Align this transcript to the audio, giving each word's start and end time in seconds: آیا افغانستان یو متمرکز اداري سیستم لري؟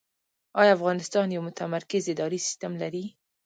آیا 0.59 0.71
افغانستان 0.77 1.27
یو 1.31 1.41
متمرکز 1.47 2.03
اداري 2.13 2.39
سیستم 2.47 2.71
لري؟ 2.81 3.03